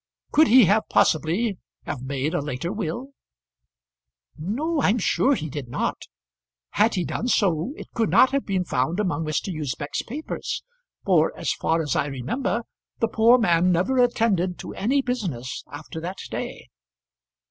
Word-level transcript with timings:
Could 0.31 0.47
he 0.47 0.65
have 0.65 0.89
possibly 0.89 1.59
have 1.83 2.01
made 2.01 2.33
a 2.33 2.41
later 2.41 2.73
will?" 2.73 3.09
"No; 4.35 4.81
I 4.81 4.89
am 4.89 4.97
sure 4.97 5.35
he 5.35 5.47
did 5.47 5.67
not. 5.69 6.01
Had 6.71 6.95
he 6.95 7.05
done 7.05 7.27
so 7.27 7.73
it 7.77 7.85
could 7.93 8.09
not 8.09 8.31
have 8.31 8.43
been 8.43 8.65
found 8.65 8.99
among 8.99 9.25
Mr. 9.25 9.53
Usbech's 9.55 10.01
papers; 10.01 10.63
for, 11.05 11.31
as 11.37 11.53
far 11.53 11.83
as 11.83 11.95
I 11.95 12.07
remember, 12.07 12.63
the 12.97 13.09
poor 13.09 13.37
man 13.37 13.71
never 13.71 13.99
attended 13.99 14.57
to 14.57 14.73
any 14.73 15.03
business 15.03 15.63
after 15.71 16.01
that 16.01 16.17
day." 16.31 16.69